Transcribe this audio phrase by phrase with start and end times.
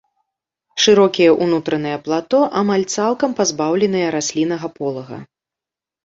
[0.83, 5.17] Шырокія ўнутраныя плато амаль цалкам пазбаўленыя расліннага полага.